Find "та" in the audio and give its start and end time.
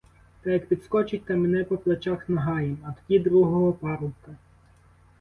0.41-0.49, 1.25-1.35